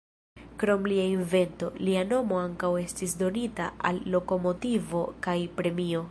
Krom 0.61 0.85
lia 0.91 1.03
invento, 1.15 1.67
lia 1.89 2.01
nomo 2.13 2.39
ankaŭ 2.45 2.71
estis 2.85 3.13
donita 3.19 3.67
al 3.91 3.99
lokomotivo 4.17 5.03
kaj 5.29 5.37
premio. 5.61 5.99